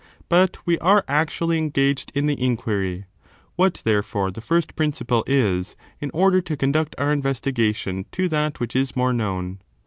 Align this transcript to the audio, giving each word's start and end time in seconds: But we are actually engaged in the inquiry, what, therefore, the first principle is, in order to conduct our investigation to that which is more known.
But 0.29 0.57
we 0.65 0.79
are 0.79 1.05
actually 1.07 1.59
engaged 1.59 2.11
in 2.15 2.25
the 2.25 2.41
inquiry, 2.43 3.05
what, 3.55 3.83
therefore, 3.85 4.31
the 4.31 4.41
first 4.41 4.75
principle 4.75 5.23
is, 5.27 5.75
in 5.99 6.09
order 6.11 6.41
to 6.41 6.57
conduct 6.57 6.95
our 6.97 7.13
investigation 7.13 8.07
to 8.13 8.27
that 8.29 8.59
which 8.59 8.75
is 8.75 8.95
more 8.95 9.13
known. 9.13 9.59